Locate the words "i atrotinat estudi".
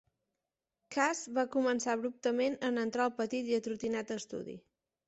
3.55-4.63